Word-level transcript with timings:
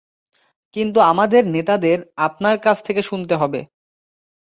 কিন্তু 0.75 0.99
আমাদের 1.03 1.43
নেতাদের 1.47 1.97
আপনার 2.19 2.55
কাছ 2.57 2.77
থেকে 2.83 3.01
শুনতে 3.01 3.35
হবে। 3.35 3.61